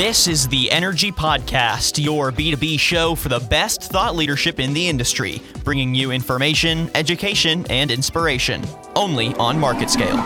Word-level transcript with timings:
This 0.00 0.26
is 0.28 0.48
the 0.48 0.70
Energy 0.70 1.12
Podcast, 1.12 2.02
your 2.02 2.32
B2B 2.32 2.80
show 2.80 3.14
for 3.14 3.28
the 3.28 3.38
best 3.38 3.82
thought 3.82 4.16
leadership 4.16 4.58
in 4.58 4.72
the 4.72 4.88
industry, 4.88 5.42
bringing 5.62 5.94
you 5.94 6.10
information, 6.10 6.90
education, 6.94 7.66
and 7.68 7.90
inspiration, 7.90 8.64
only 8.96 9.34
on 9.34 9.58
MarketScale. 9.58 10.16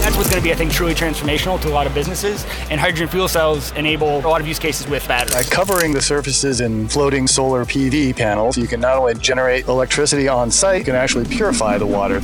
That's 0.00 0.16
what's 0.16 0.30
going 0.30 0.40
to 0.40 0.42
be, 0.42 0.52
I 0.52 0.54
think, 0.54 0.72
truly 0.72 0.94
transformational 0.94 1.60
to 1.60 1.68
a 1.68 1.74
lot 1.74 1.86
of 1.86 1.92
businesses. 1.92 2.46
And 2.70 2.80
hydrogen 2.80 3.08
fuel 3.08 3.28
cells 3.28 3.72
enable 3.72 4.20
a 4.20 4.26
lot 4.26 4.40
of 4.40 4.48
use 4.48 4.58
cases 4.58 4.88
with 4.88 5.06
batteries. 5.06 5.34
By 5.34 5.42
covering 5.42 5.92
the 5.92 6.00
surfaces 6.00 6.62
in 6.62 6.88
floating 6.88 7.26
solar 7.26 7.66
PV 7.66 8.16
panels, 8.16 8.56
you 8.56 8.68
can 8.68 8.80
not 8.80 8.96
only 8.96 9.12
generate 9.16 9.68
electricity 9.68 10.28
on 10.28 10.50
site, 10.50 10.78
you 10.78 10.84
can 10.86 10.94
actually 10.94 11.26
purify 11.26 11.76
the 11.76 11.84
water. 11.84 12.22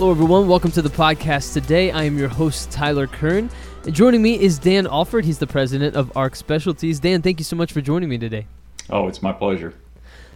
Hello, 0.00 0.12
everyone. 0.12 0.48
Welcome 0.48 0.70
to 0.70 0.80
the 0.80 0.88
podcast. 0.88 1.52
Today, 1.52 1.90
I 1.90 2.04
am 2.04 2.16
your 2.16 2.30
host, 2.30 2.70
Tyler 2.70 3.06
Kern. 3.06 3.50
And 3.84 3.94
joining 3.94 4.22
me 4.22 4.40
is 4.40 4.58
Dan 4.58 4.86
Allford. 4.86 5.26
He's 5.26 5.36
the 5.36 5.46
president 5.46 5.94
of 5.94 6.10
ARC 6.16 6.36
Specialties. 6.36 7.00
Dan, 7.00 7.20
thank 7.20 7.38
you 7.38 7.44
so 7.44 7.54
much 7.54 7.70
for 7.70 7.82
joining 7.82 8.08
me 8.08 8.16
today. 8.16 8.46
Oh, 8.88 9.08
it's 9.08 9.20
my 9.20 9.34
pleasure. 9.34 9.74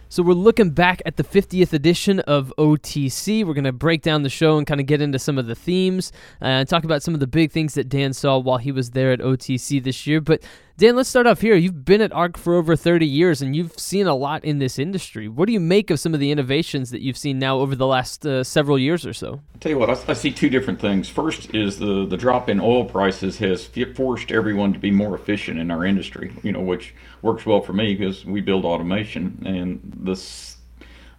So, 0.07 0.21
we're 0.21 0.33
looking 0.33 0.69
back 0.69 1.01
at 1.03 1.17
the 1.17 1.23
50th 1.23 1.73
edition 1.73 2.19
of 2.19 2.53
OTC. 2.59 3.43
We're 3.43 3.55
going 3.55 3.63
to 3.63 3.71
break 3.71 4.03
down 4.03 4.21
the 4.21 4.29
show 4.29 4.59
and 4.59 4.67
kind 4.67 4.79
of 4.79 4.85
get 4.85 5.01
into 5.01 5.17
some 5.17 5.39
of 5.39 5.47
the 5.47 5.55
themes 5.55 6.11
uh, 6.43 6.45
and 6.45 6.69
talk 6.69 6.83
about 6.83 7.01
some 7.01 7.15
of 7.15 7.19
the 7.19 7.25
big 7.25 7.51
things 7.51 7.73
that 7.73 7.89
Dan 7.89 8.13
saw 8.13 8.37
while 8.37 8.59
he 8.59 8.71
was 8.71 8.91
there 8.91 9.13
at 9.13 9.19
OTC 9.19 9.83
this 9.83 10.05
year. 10.05 10.21
But, 10.21 10.43
Dan, 10.77 10.97
let's 10.97 11.07
start 11.07 11.25
off 11.25 11.39
here. 11.39 11.55
You've 11.55 11.85
been 11.85 12.01
at 12.01 12.11
ARC 12.11 12.37
for 12.37 12.55
over 12.55 12.75
30 12.75 13.05
years 13.05 13.41
and 13.41 13.55
you've 13.55 13.79
seen 13.79 14.07
a 14.07 14.13
lot 14.13 14.43
in 14.43 14.59
this 14.59 14.77
industry. 14.77 15.29
What 15.29 15.45
do 15.45 15.53
you 15.53 15.59
make 15.61 15.89
of 15.89 16.01
some 16.01 16.13
of 16.13 16.19
the 16.19 16.31
innovations 16.31 16.89
that 16.89 17.01
you've 17.01 17.15
seen 17.15 17.39
now 17.39 17.59
over 17.59 17.77
the 17.77 17.87
last 17.87 18.25
uh, 18.25 18.43
several 18.43 18.77
years 18.77 19.05
or 19.05 19.13
so? 19.13 19.39
I'll 19.53 19.59
tell 19.61 19.71
you 19.71 19.79
what, 19.79 19.89
I, 19.89 19.97
I, 20.09 20.13
see 20.13 20.31
two 20.31 20.49
different 20.49 20.81
things. 20.81 21.07
First 21.07 21.55
is 21.55 21.79
the, 21.79 22.05
the 22.05 22.17
drop 22.17 22.49
in 22.49 22.59
oil 22.59 22.83
prices 22.83 23.37
has 23.37 23.69
forced 23.95 24.33
everyone 24.33 24.73
to 24.73 24.79
be 24.79 24.91
more 24.91 25.15
efficient 25.15 25.59
in 25.59 25.71
our 25.71 25.85
industry, 25.85 26.33
you 26.43 26.51
know, 26.51 26.59
which 26.59 26.93
works 27.21 27.45
well 27.45 27.61
for 27.61 27.71
me 27.71 27.95
because 27.95 28.25
we 28.25 28.41
build 28.41 28.65
automation. 28.65 29.41
And 29.45 29.79
this, 29.95 30.54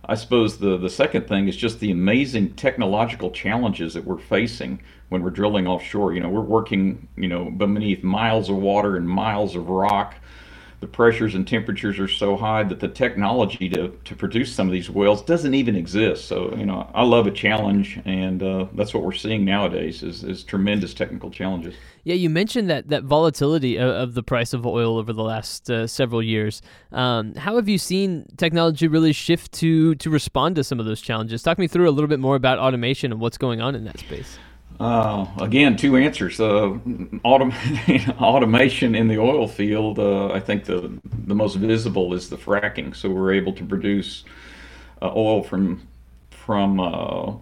I 0.08 0.14
suppose 0.14 0.58
the, 0.58 0.76
the 0.76 0.88
second 0.88 1.26
thing 1.26 1.48
is 1.48 1.56
just 1.56 1.80
the 1.80 1.90
amazing 1.90 2.54
technological 2.54 3.30
challenges 3.32 3.94
that 3.94 4.04
we're 4.04 4.18
facing 4.18 4.80
when 5.08 5.22
we're 5.22 5.30
drilling 5.30 5.66
offshore. 5.66 6.14
You 6.14 6.20
know, 6.20 6.28
we're 6.28 6.40
working, 6.42 7.08
you 7.16 7.28
know, 7.28 7.50
beneath 7.50 8.04
miles 8.04 8.48
of 8.48 8.56
water 8.56 8.96
and 8.96 9.08
miles 9.08 9.56
of 9.56 9.68
rock. 9.68 10.14
The 10.80 10.86
pressures 10.86 11.34
and 11.34 11.48
temperatures 11.48 11.98
are 11.98 12.08
so 12.08 12.36
high 12.36 12.62
that 12.64 12.80
the 12.80 12.88
technology 12.88 13.68
to, 13.70 13.88
to 14.04 14.14
produce 14.14 14.54
some 14.54 14.66
of 14.66 14.72
these 14.72 14.90
wells 14.90 15.22
doesn't 15.22 15.54
even 15.54 15.74
exist. 15.74 16.26
So, 16.26 16.54
you 16.54 16.66
know, 16.66 16.90
I 16.94 17.02
love 17.02 17.26
a 17.26 17.30
challenge, 17.30 17.98
and 18.04 18.42
uh, 18.42 18.66
that's 18.74 18.92
what 18.92 19.02
we're 19.02 19.12
seeing 19.12 19.44
nowadays 19.44 20.02
is, 20.02 20.22
is 20.22 20.44
tremendous 20.44 20.92
technical 20.92 21.30
challenges. 21.30 21.74
Yeah, 22.04 22.14
you 22.14 22.30
mentioned 22.30 22.68
that, 22.70 22.88
that 22.88 23.04
volatility 23.04 23.78
of, 23.78 23.88
of 23.88 24.14
the 24.14 24.22
price 24.22 24.52
of 24.52 24.66
oil 24.66 24.98
over 24.98 25.12
the 25.12 25.24
last 25.24 25.70
uh, 25.70 25.86
several 25.86 26.22
years. 26.22 26.62
Um, 26.92 27.34
how 27.34 27.56
have 27.56 27.68
you 27.68 27.78
seen 27.78 28.26
technology 28.36 28.86
really 28.86 29.12
shift 29.12 29.52
to 29.54 29.94
to 29.96 30.10
respond 30.10 30.56
to 30.56 30.62
some 30.62 30.78
of 30.78 30.86
those 30.86 31.00
challenges? 31.00 31.42
Talk 31.42 31.58
me 31.58 31.66
through 31.66 31.88
a 31.88 31.90
little 31.90 32.08
bit 32.08 32.20
more 32.20 32.36
about 32.36 32.58
automation 32.58 33.12
and 33.12 33.20
what's 33.20 33.38
going 33.38 33.60
on 33.60 33.74
in 33.74 33.84
that 33.84 33.98
space. 33.98 34.38
Uh, 34.78 35.26
again, 35.40 35.76
two 35.76 35.96
answers. 35.96 36.38
Uh, 36.38 36.78
autom- 37.24 38.18
automation 38.20 38.94
in 38.94 39.08
the 39.08 39.18
oil 39.18 39.48
field, 39.48 39.98
uh, 39.98 40.28
I 40.28 40.40
think 40.40 40.64
the 40.64 40.92
the 41.26 41.34
most 41.34 41.56
visible 41.56 42.12
is 42.12 42.28
the 42.28 42.36
fracking. 42.36 42.94
So 42.94 43.08
we're 43.10 43.32
able 43.32 43.52
to 43.54 43.64
produce 43.64 44.24
uh, 45.00 45.12
oil 45.14 45.42
from 45.42 45.86
from 46.30 46.78
uh, 46.78 47.32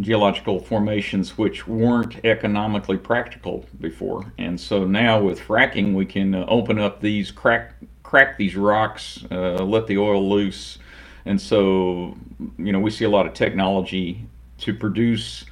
geological 0.00 0.60
formations 0.60 1.36
which 1.36 1.66
weren't 1.66 2.24
economically 2.24 2.96
practical 2.96 3.66
before, 3.80 4.32
and 4.38 4.58
so 4.58 4.84
now 4.84 5.20
with 5.20 5.40
fracking 5.40 5.92
we 5.94 6.06
can 6.06 6.34
uh, 6.34 6.46
open 6.48 6.78
up 6.78 7.00
these 7.02 7.30
crack 7.30 7.74
crack 8.02 8.38
these 8.38 8.56
rocks, 8.56 9.24
let 9.30 9.86
the 9.86 9.98
oil 9.98 10.26
loose, 10.26 10.78
and 11.26 11.38
so 11.38 12.16
you 12.56 12.72
know 12.72 12.80
we 12.80 12.90
see 12.90 13.04
a 13.04 13.10
lot 13.10 13.26
of 13.26 13.34
technology 13.34 14.26
to 14.56 14.72
produce 14.72 15.44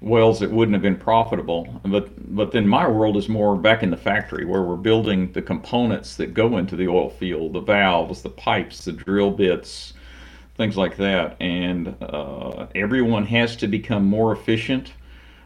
wells 0.00 0.40
that 0.40 0.50
wouldn't 0.50 0.74
have 0.74 0.82
been 0.82 0.96
profitable. 0.96 1.80
But 1.84 2.34
but 2.34 2.52
then 2.52 2.66
my 2.66 2.88
world 2.88 3.16
is 3.16 3.28
more 3.28 3.56
back 3.56 3.82
in 3.82 3.90
the 3.90 3.96
factory 3.96 4.44
where 4.44 4.62
we're 4.62 4.76
building 4.76 5.32
the 5.32 5.42
components 5.42 6.16
that 6.16 6.34
go 6.34 6.56
into 6.58 6.76
the 6.76 6.88
oil 6.88 7.10
field, 7.10 7.52
the 7.52 7.60
valves, 7.60 8.22
the 8.22 8.30
pipes, 8.30 8.84
the 8.84 8.92
drill 8.92 9.30
bits, 9.30 9.94
things 10.56 10.76
like 10.76 10.96
that. 10.96 11.36
And 11.40 11.94
uh, 12.00 12.66
everyone 12.74 13.26
has 13.26 13.56
to 13.56 13.66
become 13.66 14.04
more 14.04 14.32
efficient 14.32 14.92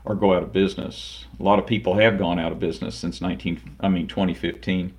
or 0.04 0.14
go 0.14 0.34
out 0.34 0.42
of 0.42 0.52
business. 0.52 1.24
A 1.40 1.42
lot 1.42 1.58
of 1.58 1.66
people 1.66 1.94
have 1.94 2.18
gone 2.18 2.38
out 2.38 2.52
of 2.52 2.60
business 2.60 2.94
since 2.94 3.20
19 3.20 3.76
I 3.80 3.88
mean 3.88 4.06
2015 4.06 4.94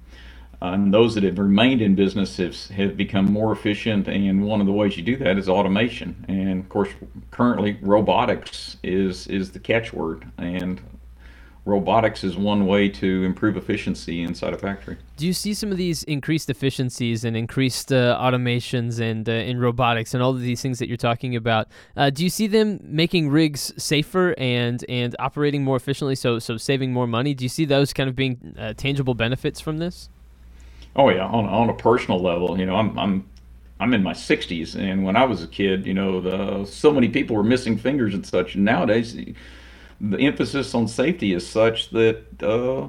and 0.61 0.93
those 0.93 1.16
that 1.16 1.23
have 1.23 1.38
remained 1.38 1.81
in 1.81 1.95
business 1.95 2.38
have, 2.38 2.55
have 2.69 2.97
become 2.97 3.25
more 3.25 3.51
efficient. 3.51 4.07
And 4.07 4.43
one 4.43 4.61
of 4.61 4.67
the 4.67 4.73
ways 4.73 4.97
you 4.97 5.03
do 5.03 5.17
that 5.17 5.38
is 5.38 5.49
automation. 5.49 6.25
And 6.27 6.59
of 6.59 6.69
course, 6.69 6.89
currently 7.31 7.77
robotics 7.81 8.77
is 8.83 9.27
is 9.27 9.51
the 9.51 9.59
catchword. 9.59 10.29
And 10.38 10.81
robotics 11.66 12.23
is 12.23 12.38
one 12.38 12.67
way 12.67 12.88
to 12.88 13.23
improve 13.23 13.57
efficiency 13.57 14.21
inside 14.21 14.53
a 14.53 14.57
factory. 14.57 14.97
Do 15.17 15.25
you 15.25 15.33
see 15.33 15.53
some 15.53 15.71
of 15.71 15.77
these 15.77 16.03
increased 16.03 16.49
efficiencies 16.49 17.25
and 17.25 17.35
increased 17.35 17.91
uh, 17.91 18.17
automations 18.22 18.99
and 18.99 19.27
uh, 19.27 19.31
in 19.31 19.59
robotics 19.59 20.13
and 20.13 20.22
all 20.22 20.29
of 20.29 20.41
these 20.41 20.61
things 20.61 20.77
that 20.79 20.87
you're 20.87 20.97
talking 20.97 21.35
about? 21.35 21.67
Uh, 21.97 22.11
do 22.11 22.23
you 22.23 22.29
see 22.29 22.45
them 22.47 22.79
making 22.83 23.29
rigs 23.29 23.73
safer 23.77 24.35
and 24.37 24.85
and 24.87 25.16
operating 25.19 25.63
more 25.63 25.75
efficiently, 25.75 26.16
so 26.16 26.39
so 26.39 26.55
saving 26.57 26.93
more 26.93 27.07
money? 27.07 27.33
Do 27.33 27.43
you 27.43 27.49
see 27.49 27.66
those 27.66 27.93
kind 27.93 28.09
of 28.09 28.16
being 28.16 28.55
uh, 28.59 28.73
tangible 28.73 29.16
benefits 29.16 29.59
from 29.59 29.79
this? 29.79 30.09
Oh 30.95 31.09
yeah, 31.09 31.25
on 31.25 31.45
on 31.45 31.69
a 31.69 31.73
personal 31.73 32.22
level, 32.22 32.57
you 32.57 32.66
know, 32.66 32.75
I'm 32.75 32.97
I'm 32.97 33.25
I'm 33.79 33.94
in 33.94 34.03
my 34.03 34.13
60s, 34.13 34.75
and 34.75 35.03
when 35.03 35.17
I 35.17 35.25
was 35.25 35.44
a 35.44 35.47
kid, 35.47 35.85
you 35.85 35.94
know, 35.94 36.22
the, 36.22 36.66
so 36.66 36.94
many 36.94 37.09
people 37.09 37.35
were 37.35 37.44
missing 37.44 37.78
fingers 37.78 38.13
and 38.13 38.25
such. 38.25 38.56
And 38.56 38.63
nowadays, 38.63 39.13
the, 39.13 39.35
emphasis 40.01 40.73
on 40.73 40.88
safety 40.88 41.34
is 41.34 41.45
such 41.47 41.89
that 41.89 42.41
uh, 42.41 42.88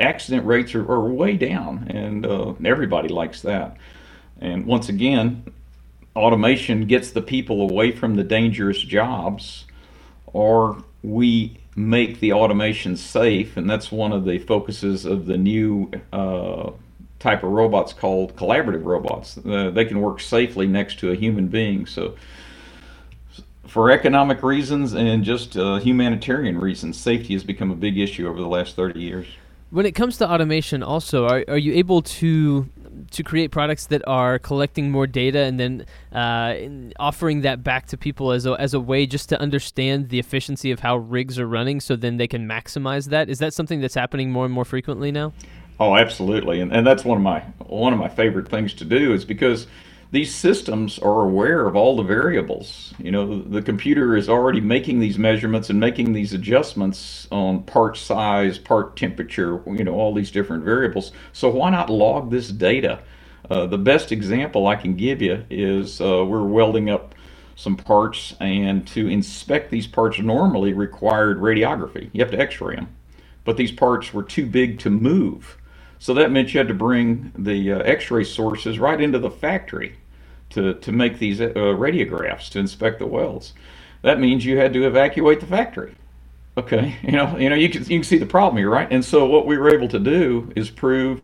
accident 0.00 0.44
rates 0.44 0.74
are, 0.74 0.90
are, 0.90 1.08
way 1.08 1.36
down, 1.36 1.86
and 1.90 2.26
uh, 2.26 2.54
everybody 2.64 3.08
likes 3.08 3.42
that. 3.42 3.76
And 4.40 4.66
once 4.66 4.88
again, 4.88 5.44
automation 6.16 6.86
gets 6.86 7.12
the 7.12 7.22
people 7.22 7.62
away 7.62 7.92
from 7.92 8.16
the 8.16 8.24
dangerous 8.24 8.80
jobs, 8.80 9.66
or 10.26 10.82
we 11.04 11.58
make 11.76 12.18
the 12.18 12.32
automation 12.32 12.96
safe, 12.96 13.56
and 13.56 13.70
that's 13.70 13.92
one 13.92 14.10
of 14.10 14.24
the 14.24 14.38
focuses 14.40 15.04
of 15.04 15.26
the 15.26 15.38
new. 15.38 15.92
Uh, 16.12 16.72
type 17.18 17.42
of 17.42 17.50
robots 17.50 17.92
called 17.92 18.36
collaborative 18.36 18.84
robots. 18.84 19.38
Uh, 19.38 19.70
they 19.70 19.84
can 19.84 20.00
work 20.00 20.20
safely 20.20 20.66
next 20.66 20.98
to 21.00 21.10
a 21.10 21.14
human 21.14 21.48
being. 21.48 21.86
So, 21.86 22.14
for 23.66 23.90
economic 23.90 24.42
reasons 24.42 24.94
and 24.94 25.24
just 25.24 25.56
uh, 25.56 25.76
humanitarian 25.76 26.58
reasons, 26.58 26.98
safety 26.98 27.34
has 27.34 27.44
become 27.44 27.70
a 27.70 27.76
big 27.76 27.98
issue 27.98 28.26
over 28.26 28.40
the 28.40 28.48
last 28.48 28.76
30 28.76 29.00
years. 29.00 29.26
When 29.70 29.84
it 29.84 29.92
comes 29.92 30.16
to 30.18 30.30
automation, 30.30 30.82
also, 30.82 31.26
are, 31.26 31.44
are 31.48 31.58
you 31.58 31.74
able 31.74 32.00
to 32.02 32.68
to 33.10 33.22
create 33.22 33.50
products 33.50 33.86
that 33.86 34.02
are 34.06 34.38
collecting 34.38 34.90
more 34.90 35.06
data 35.06 35.40
and 35.40 35.58
then 35.58 35.86
uh, 36.12 36.54
offering 36.98 37.42
that 37.42 37.62
back 37.62 37.86
to 37.86 37.96
people 37.96 38.32
as 38.32 38.44
a, 38.44 38.52
as 38.54 38.74
a 38.74 38.80
way 38.80 39.06
just 39.06 39.28
to 39.28 39.40
understand 39.40 40.08
the 40.08 40.18
efficiency 40.18 40.70
of 40.70 40.80
how 40.80 40.96
rigs 40.96 41.38
are 41.38 41.46
running 41.46 41.80
so 41.80 41.96
then 41.96 42.16
they 42.16 42.26
can 42.26 42.46
maximize 42.48 43.08
that? 43.10 43.28
Is 43.28 43.38
that 43.38 43.54
something 43.54 43.80
that's 43.80 43.94
happening 43.94 44.30
more 44.30 44.44
and 44.44 44.52
more 44.52 44.64
frequently 44.64 45.12
now? 45.12 45.32
Oh, 45.80 45.96
absolutely, 45.96 46.60
and 46.60 46.72
and 46.72 46.86
that's 46.86 47.04
one 47.04 47.18
of 47.18 47.22
my 47.22 47.40
one 47.58 47.92
of 47.92 47.98
my 47.98 48.08
favorite 48.08 48.48
things 48.48 48.74
to 48.74 48.84
do 48.84 49.12
is 49.12 49.24
because 49.24 49.66
these 50.10 50.34
systems 50.34 50.98
are 50.98 51.20
aware 51.20 51.66
of 51.66 51.76
all 51.76 51.96
the 51.96 52.02
variables. 52.02 52.94
You 52.98 53.10
know, 53.10 53.42
the 53.42 53.60
computer 53.60 54.16
is 54.16 54.28
already 54.28 54.60
making 54.60 55.00
these 55.00 55.18
measurements 55.18 55.68
and 55.68 55.78
making 55.78 56.14
these 56.14 56.32
adjustments 56.32 57.28
on 57.30 57.62
part 57.64 57.98
size, 57.98 58.58
part 58.58 58.96
temperature, 58.96 59.60
you 59.66 59.84
know, 59.84 59.94
all 59.94 60.14
these 60.14 60.30
different 60.30 60.64
variables. 60.64 61.12
So 61.32 61.50
why 61.50 61.70
not 61.70 61.90
log 61.90 62.30
this 62.30 62.48
data? 62.48 63.00
Uh, 63.50 63.66
the 63.66 63.78
best 63.78 64.10
example 64.10 64.66
I 64.66 64.76
can 64.76 64.96
give 64.96 65.20
you 65.20 65.44
is 65.50 66.00
uh, 66.00 66.24
we're 66.24 66.42
welding 66.42 66.88
up 66.90 67.14
some 67.54 67.76
parts, 67.76 68.34
and 68.40 68.86
to 68.86 69.08
inspect 69.08 69.70
these 69.70 69.86
parts 69.86 70.18
normally 70.18 70.72
required 70.72 71.38
radiography. 71.38 72.08
You 72.12 72.22
have 72.22 72.30
to 72.30 72.38
x 72.38 72.60
ray 72.60 72.76
them. 72.76 72.88
But 73.44 73.56
these 73.56 73.72
parts 73.72 74.14
were 74.14 74.22
too 74.22 74.46
big 74.46 74.78
to 74.80 74.90
move. 74.90 75.57
So 75.98 76.14
that 76.14 76.30
meant 76.30 76.54
you 76.54 76.58
had 76.58 76.68
to 76.68 76.74
bring 76.74 77.32
the 77.36 77.72
uh, 77.72 77.78
X-ray 77.80 78.24
sources 78.24 78.78
right 78.78 79.00
into 79.00 79.18
the 79.18 79.30
factory 79.30 79.96
to, 80.50 80.74
to 80.74 80.92
make 80.92 81.18
these 81.18 81.40
uh, 81.40 81.46
radiographs 81.54 82.48
to 82.50 82.58
inspect 82.58 82.98
the 82.98 83.06
wells. 83.06 83.52
That 84.02 84.20
means 84.20 84.44
you 84.44 84.58
had 84.58 84.72
to 84.74 84.86
evacuate 84.86 85.40
the 85.40 85.46
factory. 85.46 85.94
Okay, 86.56 86.96
you 87.02 87.12
know, 87.12 87.36
you 87.36 87.48
know, 87.48 87.56
you 87.56 87.68
can 87.68 87.82
you 87.82 87.98
can 87.98 88.04
see 88.04 88.18
the 88.18 88.26
problem 88.26 88.58
here, 88.58 88.70
right? 88.70 88.88
And 88.90 89.04
so 89.04 89.26
what 89.26 89.46
we 89.46 89.58
were 89.58 89.74
able 89.74 89.88
to 89.88 89.98
do 89.98 90.52
is 90.56 90.70
prove 90.70 91.22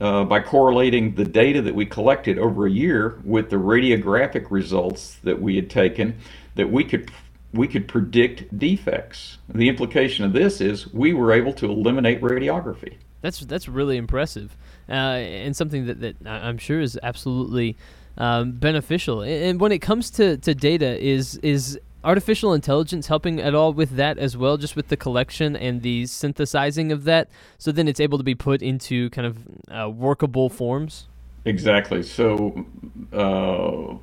uh, 0.00 0.24
by 0.24 0.40
correlating 0.40 1.14
the 1.14 1.24
data 1.24 1.60
that 1.62 1.74
we 1.74 1.84
collected 1.84 2.38
over 2.38 2.66
a 2.66 2.70
year 2.70 3.18
with 3.24 3.50
the 3.50 3.56
radiographic 3.56 4.50
results 4.50 5.16
that 5.24 5.40
we 5.40 5.56
had 5.56 5.68
taken 5.68 6.16
that 6.54 6.70
we 6.70 6.84
could 6.84 7.10
we 7.52 7.66
could 7.66 7.88
predict 7.88 8.56
defects. 8.58 9.38
The 9.48 9.68
implication 9.68 10.24
of 10.24 10.32
this 10.32 10.60
is 10.60 10.92
we 10.92 11.14
were 11.14 11.32
able 11.32 11.52
to 11.54 11.66
eliminate 11.70 12.20
radiography. 12.20 12.96
That's 13.20 13.40
that's 13.40 13.68
really 13.68 13.96
impressive, 13.96 14.56
uh, 14.88 14.92
and 14.92 15.56
something 15.56 15.86
that, 15.86 16.00
that 16.00 16.16
I'm 16.26 16.58
sure 16.58 16.80
is 16.80 16.98
absolutely 17.02 17.76
um, 18.16 18.52
beneficial. 18.52 19.22
And 19.22 19.60
when 19.60 19.72
it 19.72 19.80
comes 19.80 20.10
to, 20.12 20.36
to 20.38 20.54
data, 20.54 21.00
is 21.04 21.36
is 21.36 21.78
artificial 22.04 22.54
intelligence 22.54 23.08
helping 23.08 23.40
at 23.40 23.54
all 23.54 23.72
with 23.72 23.96
that 23.96 24.18
as 24.18 24.36
well, 24.36 24.56
just 24.56 24.76
with 24.76 24.88
the 24.88 24.96
collection 24.96 25.56
and 25.56 25.82
the 25.82 26.06
synthesizing 26.06 26.92
of 26.92 27.04
that, 27.04 27.28
so 27.58 27.72
then 27.72 27.88
it's 27.88 28.00
able 28.00 28.18
to 28.18 28.24
be 28.24 28.34
put 28.34 28.62
into 28.62 29.10
kind 29.10 29.26
of 29.26 29.38
uh, 29.70 29.90
workable 29.90 30.48
forms. 30.48 31.08
Exactly. 31.44 32.02
So 32.02 32.66
uh, 33.12 33.94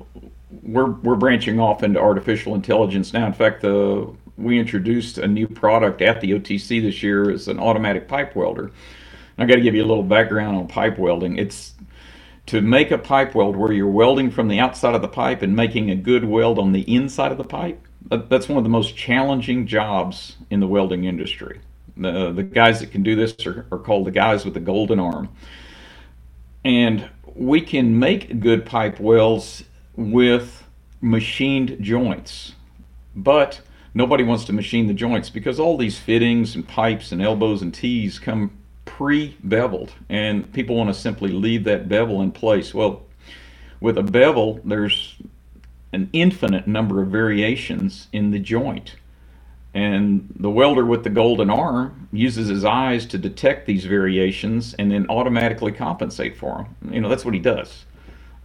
we're 0.62 0.90
we're 0.90 1.16
branching 1.16 1.60
off 1.60 1.82
into 1.82 2.00
artificial 2.00 2.54
intelligence 2.54 3.12
now. 3.12 3.26
In 3.26 3.32
fact, 3.32 3.62
the 3.62 4.12
we 4.36 4.58
introduced 4.58 5.18
a 5.18 5.26
new 5.26 5.48
product 5.48 6.02
at 6.02 6.20
the 6.20 6.32
OTC 6.32 6.82
this 6.82 7.02
year 7.02 7.30
as 7.30 7.48
an 7.48 7.58
automatic 7.58 8.06
pipe 8.08 8.36
welder. 8.36 8.70
I 9.38 9.44
got 9.44 9.56
to 9.56 9.60
give 9.60 9.74
you 9.74 9.84
a 9.84 9.86
little 9.86 10.02
background 10.02 10.56
on 10.56 10.66
pipe 10.66 10.98
welding. 10.98 11.36
It's 11.36 11.74
to 12.46 12.60
make 12.60 12.90
a 12.90 12.98
pipe 12.98 13.34
weld 13.34 13.56
where 13.56 13.72
you're 13.72 13.90
welding 13.90 14.30
from 14.30 14.48
the 14.48 14.60
outside 14.60 14.94
of 14.94 15.02
the 15.02 15.08
pipe 15.08 15.42
and 15.42 15.54
making 15.54 15.90
a 15.90 15.96
good 15.96 16.24
weld 16.24 16.58
on 16.58 16.72
the 16.72 16.82
inside 16.82 17.32
of 17.32 17.38
the 17.38 17.44
pipe. 17.44 17.86
That's 18.08 18.48
one 18.48 18.56
of 18.56 18.64
the 18.64 18.70
most 18.70 18.96
challenging 18.96 19.66
jobs 19.66 20.36
in 20.48 20.60
the 20.60 20.68
welding 20.68 21.04
industry. 21.04 21.60
The, 21.96 22.32
the 22.32 22.44
guys 22.44 22.80
that 22.80 22.92
can 22.92 23.02
do 23.02 23.16
this 23.16 23.46
are, 23.46 23.66
are 23.72 23.78
called 23.78 24.06
the 24.06 24.12
guys 24.12 24.44
with 24.44 24.54
the 24.54 24.60
golden 24.60 25.00
arm. 25.00 25.28
And 26.64 27.08
we 27.34 27.60
can 27.60 27.98
make 27.98 28.40
good 28.40 28.64
pipe 28.64 29.00
welds 29.00 29.64
with 29.96 30.64
machined 31.00 31.78
joints. 31.80 32.52
But 33.14 33.60
nobody 33.92 34.22
wants 34.22 34.44
to 34.44 34.52
machine 34.52 34.86
the 34.86 34.94
joints 34.94 35.30
because 35.30 35.58
all 35.58 35.76
these 35.76 35.98
fittings 35.98 36.54
and 36.54 36.66
pipes 36.66 37.12
and 37.12 37.20
elbows 37.20 37.60
and 37.60 37.74
T's 37.74 38.18
come 38.18 38.52
pre-beveled 38.96 39.92
and 40.08 40.52
people 40.52 40.76
want 40.76 40.88
to 40.88 40.94
simply 40.94 41.30
leave 41.30 41.64
that 41.64 41.88
bevel 41.88 42.22
in 42.22 42.32
place. 42.32 42.72
Well, 42.72 43.02
with 43.80 43.98
a 43.98 44.02
bevel, 44.02 44.60
there's 44.64 45.16
an 45.92 46.08
infinite 46.12 46.66
number 46.66 47.02
of 47.02 47.08
variations 47.08 48.08
in 48.12 48.30
the 48.30 48.38
joint. 48.38 48.96
And 49.74 50.32
the 50.38 50.50
welder 50.50 50.86
with 50.86 51.04
the 51.04 51.10
golden 51.10 51.50
arm 51.50 52.08
uses 52.10 52.48
his 52.48 52.64
eyes 52.64 53.04
to 53.06 53.18
detect 53.18 53.66
these 53.66 53.84
variations 53.84 54.74
and 54.74 54.90
then 54.90 55.06
automatically 55.10 55.72
compensate 55.72 56.36
for 56.36 56.66
them. 56.80 56.94
You 56.94 57.00
know, 57.02 57.08
that's 57.10 57.24
what 57.24 57.34
he 57.34 57.40
does 57.40 57.84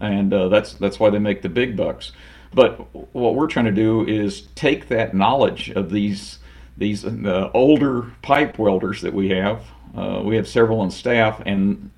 and 0.02 0.34
uh, 0.34 0.50
that's 0.50 0.74
that's 0.74 1.00
why 1.00 1.10
they 1.10 1.20
make 1.20 1.42
the 1.42 1.50
big 1.50 1.78
bucks. 1.78 2.12
But 2.54 2.74
what 3.14 3.36
we're 3.36 3.48
trying 3.48 3.66
to 3.66 3.72
do 3.72 4.06
is 4.06 4.42
take 4.56 4.90
that 4.90 5.14
knowledge 5.14 5.70
of 5.70 5.90
these 5.92 6.40
these 6.76 7.06
uh, 7.06 7.50
older 7.54 8.12
pipe 8.22 8.58
welders 8.58 9.02
that 9.02 9.14
we 9.14 9.30
have. 9.30 9.64
Uh, 9.96 10.22
we 10.24 10.36
have 10.36 10.48
several 10.48 10.80
on 10.80 10.92
staff, 10.92 11.42
and 11.46 11.92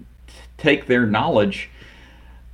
take 0.58 0.88
their 0.88 1.06
knowledge 1.06 1.70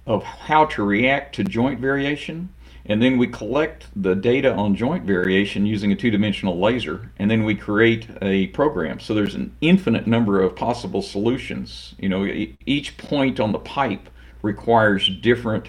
of 0.06 0.24
how 0.24 0.66
to 0.66 0.84
react 0.84 1.36
to 1.36 1.44
joint 1.44 1.80
variation, 1.80 2.50
and 2.86 3.02
then 3.04 3.18
we 3.18 3.28
collect 3.28 3.86
the 3.96 4.16
data 4.16 4.52
on 4.52 4.74
joint 4.76 5.04
variation 5.06 5.66
using 5.66 5.92
a 5.92 5.96
two-dimensional 5.96 6.60
laser, 6.60 7.12
and 7.20 7.30
then 7.30 7.44
we 7.44 7.54
create 7.54 8.08
a 8.22 8.48
program. 8.48 9.00
So 9.00 9.14
there's 9.14 9.36
an 9.36 9.56
infinite 9.62 10.08
number 10.08 10.42
of 10.42 10.56
possible 10.56 11.04
solutions. 11.04 11.94
You 12.00 12.10
know, 12.10 12.26
each 12.66 12.98
point 12.98 13.40
on 13.40 13.52
the 13.52 13.60
pipe 13.60 14.10
requires 14.42 15.08
different 15.08 15.68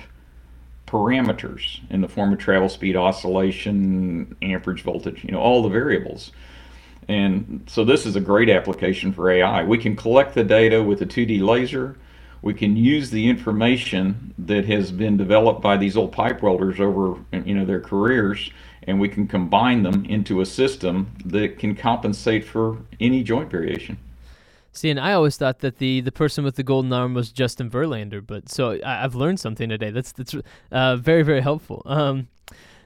parameters 0.87 1.81
in 1.91 2.01
the 2.01 2.09
form 2.09 2.33
of 2.33 2.39
travel 2.39 2.69
speed, 2.69 2.97
oscillation, 2.97 4.35
amperage, 4.41 4.83
voltage, 4.83 5.23
you 5.23 5.33
know, 5.33 5.41
all 5.41 5.63
the 5.63 5.69
variables. 5.69 6.33
And 7.09 7.65
so 7.67 7.85
this 7.85 8.07
is 8.07 8.17
a 8.17 8.21
great 8.21 8.49
application 8.49 9.13
for 9.13 9.31
AI. 9.31 9.65
We 9.65 9.79
can 9.79 9.97
collect 9.97 10.35
the 10.35 10.45
data 10.45 10.83
with 10.83 11.03
a 11.03 11.07
2D 11.07 11.41
laser. 11.43 11.97
We 12.43 12.55
can 12.55 12.77
use 12.77 13.11
the 13.11 13.29
information 13.29 14.35
that 14.39 14.65
has 14.67 14.93
been 14.93 15.17
developed 15.17 15.61
by 15.61 15.77
these 15.77 15.97
old 15.97 16.13
pipe 16.13 16.43
welders 16.43 16.81
over 16.81 17.19
you 17.33 17.55
know 17.55 17.65
their 17.65 17.81
careers 17.81 18.51
and 18.85 18.99
we 18.99 19.09
can 19.09 19.27
combine 19.27 19.83
them 19.83 20.05
into 20.07 20.41
a 20.41 20.47
system 20.47 21.13
that 21.25 21.59
can 21.59 21.75
compensate 21.75 22.45
for 22.45 22.79
any 22.99 23.23
joint 23.23 23.51
variation. 23.51 23.99
See, 24.73 24.89
and 24.89 25.01
I 25.01 25.13
always 25.13 25.37
thought 25.37 25.59
that 25.61 25.79
the 25.79 26.01
the 26.01 26.13
person 26.13 26.45
with 26.45 26.55
the 26.55 26.63
golden 26.63 26.93
arm 26.93 27.13
was 27.13 27.33
Justin 27.33 27.69
Verlander, 27.69 28.25
but 28.25 28.49
so 28.49 28.79
I, 28.85 29.01
have 29.01 29.17
learned 29.17 29.41
something 29.41 29.69
today. 29.69 29.91
That's 29.91 30.13
that's 30.13 30.35
uh, 30.71 30.97
very 30.97 31.23
very 31.23 31.41
helpful. 31.41 31.83
Um, 31.87 32.29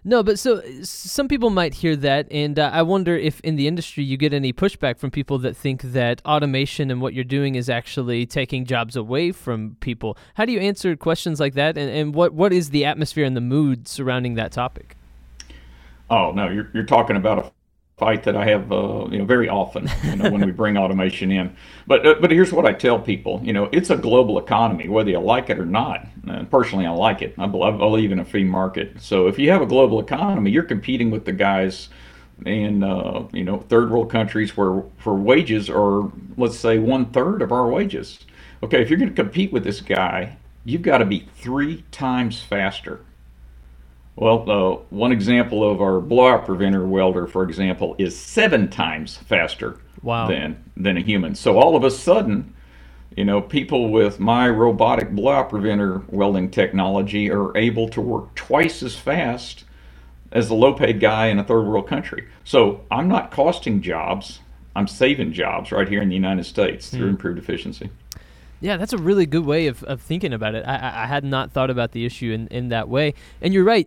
no, 0.07 0.23
but 0.23 0.39
so 0.39 0.63
some 0.83 1.29
people 1.29 1.49
might 1.49 1.75
hear 1.75 1.97
that, 1.97 2.31
and 2.31 2.59
uh, 2.59 2.71
I 2.73 2.83
wonder 2.83 3.17
if 3.17 3.41
in 3.41 3.57
the 3.57 3.67
industry 3.67 4.05
you 4.05 4.19
get 4.19 4.35
any 4.35 4.53
pushback 4.53 4.99
from 4.99 5.11
people 5.11 5.39
that 5.39 5.57
think 5.57 5.81
that 5.81 6.21
automation 6.27 6.91
and 6.91 7.01
what 7.01 7.15
you're 7.15 7.25
doing 7.25 7.55
is 7.55 7.71
actually 7.71 8.27
taking 8.27 8.67
jobs 8.67 8.97
away 8.97 9.33
from 9.33 9.77
people. 9.81 10.19
How 10.35 10.45
do 10.45 10.53
you 10.53 10.61
answer 10.61 10.95
questions 10.95 11.41
like 11.41 11.55
that, 11.55 11.79
and, 11.79 11.91
and 11.91 12.15
what 12.15 12.35
what 12.35 12.53
is 12.53 12.69
the 12.69 12.85
atmosphere 12.85 13.25
and 13.25 13.35
the 13.35 13.41
mood 13.41 13.89
surrounding 13.89 14.35
that 14.35 14.53
topic? 14.53 14.97
Oh 16.11 16.33
no, 16.33 16.51
you're 16.51 16.71
you're 16.75 16.85
talking 16.85 17.17
about 17.17 17.39
a 17.39 17.51
fight 17.97 18.25
that 18.25 18.37
I 18.37 18.47
have, 18.47 18.73
uh, 18.73 19.07
you 19.09 19.19
know, 19.19 19.25
very 19.25 19.49
often, 19.49 19.89
you 20.03 20.17
know, 20.17 20.31
when 20.31 20.45
we 20.45 20.53
bring 20.63 20.77
automation 20.77 21.31
in. 21.31 21.55
But 21.87 22.07
uh, 22.07 22.15
but 22.21 22.31
here's 22.31 22.53
what 22.53 22.67
I 22.67 22.73
tell 22.73 22.99
people, 22.99 23.41
you 23.45 23.53
know, 23.53 23.69
it's 23.73 23.91
a 23.91 23.97
global 23.97 24.39
economy, 24.39 24.89
whether 24.89 25.11
you 25.11 25.21
like 25.21 25.51
it 25.51 25.59
or 25.59 25.67
not. 25.67 26.07
And 26.27 26.51
personally, 26.51 26.87
I 26.87 26.91
like 26.91 27.23
it. 27.23 27.35
I 27.39 27.47
believe 27.47 28.11
in 28.11 28.19
a 28.19 28.25
free 28.25 28.45
market. 28.45 29.01
So 29.01 29.29
if 29.29 29.39
you 29.39 29.51
have 29.51 29.63
a 29.63 29.67
global 29.67 30.01
economy, 30.01 30.51
you're 30.51 30.65
competing 30.65 31.11
with 31.11 31.25
the 31.25 31.33
guys 31.33 31.89
in 32.47 32.83
uh, 32.83 33.29
you 33.33 33.45
know 33.45 33.61
third 33.69 33.91
world 33.91 34.11
countries 34.11 34.57
where 34.57 34.83
for 34.99 35.15
wages 35.15 35.71
are 35.71 36.11
let's 36.37 36.59
say 36.59 36.79
one 36.79 37.07
third 37.07 37.43
of 37.43 37.53
our 37.53 37.69
wages. 37.69 38.19
Okay, 38.63 38.81
if 38.81 38.91
you're 38.91 38.99
going 38.99 39.15
to 39.15 39.23
compete 39.23 39.53
with 39.53 39.63
this 39.63 39.81
guy, 39.81 40.37
you've 40.65 40.83
got 40.83 40.99
to 40.99 41.05
be 41.05 41.29
three 41.37 41.85
times 41.93 42.43
faster 42.43 43.01
well, 44.17 44.49
uh, 44.49 44.77
one 44.91 45.11
example 45.11 45.69
of 45.69 45.81
our 45.81 46.01
blowout 46.01 46.45
preventer 46.45 46.87
welder, 46.87 47.27
for 47.27 47.43
example, 47.43 47.97
is 47.99 48.17
seven 48.17 48.71
times 48.71 49.17
faster 49.17 49.79
wow. 50.03 50.29
than 50.29 50.63
than 50.77 50.97
a 50.97 51.01
human. 51.01 51.35
So 51.35 51.59
all 51.59 51.75
of 51.75 51.83
a 51.83 51.91
sudden, 51.91 52.55
you 53.17 53.25
know, 53.25 53.41
people 53.41 53.91
with 53.91 54.21
my 54.21 54.49
robotic 54.49 55.11
blowout 55.11 55.51
preventer 55.51 56.03
welding 56.09 56.51
technology 56.51 57.31
are 57.31 57.57
able 57.57 57.89
to 57.89 58.01
work 58.01 58.35
twice 58.37 58.83
as 58.83 58.95
fast 58.95 59.65
as 60.31 60.49
the 60.49 60.55
low-paid 60.55 60.99
guy 61.01 61.27
in 61.27 61.39
a 61.39 61.45
third 61.45 61.63
world 61.63 61.89
country. 61.89 62.29
So 62.45 62.85
I'm 62.93 63.09
not 63.09 63.33
costing 63.33 63.83
jobs; 63.83 64.39
I'm 64.77 64.87
saving 64.87 65.33
jobs 65.33 65.73
right 65.73 65.89
here 65.89 66.03
in 66.03 66.09
the 66.09 66.15
United 66.15 66.45
States 66.45 66.89
through 66.89 67.07
mm. 67.07 67.11
improved 67.11 67.39
efficiency. 67.39 67.91
Yeah, 68.61 68.77
that's 68.77 68.93
a 68.93 68.99
really 68.99 69.27
good 69.27 69.45
way 69.45 69.67
of, 69.67 69.83
of 69.83 70.01
thinking 70.01 70.33
about 70.33 70.55
it. 70.55 70.65
I, 70.67 71.03
I 71.03 71.07
had 71.07 71.25
not 71.25 71.53
thought 71.53 71.69
about 71.69 71.93
the 71.93 72.07
issue 72.07 72.33
in, 72.33 72.47
in 72.47 72.69
that 72.69 72.89
way. 72.89 73.13
And 73.43 73.53
you're 73.53 73.65
right 73.65 73.87